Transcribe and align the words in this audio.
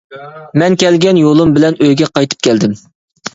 مەن 0.61 0.77
كەلگەن 0.83 1.19
يولۇم 1.23 1.51
بىلەن 1.59 1.77
ئۆيگە 1.85 2.09
قايتىپ 2.17 2.49
كەلدىم. 2.49 2.75